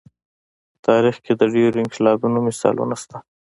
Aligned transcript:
په 0.71 0.77
تاریخ 0.87 1.15
کې 1.25 1.33
د 1.35 1.41
ډېرو 1.53 1.77
انقلابونو 1.83 2.37
مثالونه 2.47 2.95
شته. 3.01 3.17